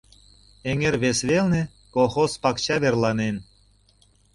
[0.71, 1.63] Эҥер вес велне
[1.95, 3.35] колхоз пакча верланен.